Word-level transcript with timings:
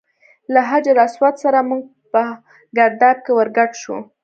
له 0.53 0.61
حجر 0.69 0.95
اسود 1.05 1.35
سره 1.43 1.59
موږ 1.69 1.83
هم 1.87 1.93
په 2.13 2.23
ګرداب 2.77 3.17
کې 3.25 3.31
ور 3.35 3.47
ګډ 3.57 3.71
شو. 3.81 3.95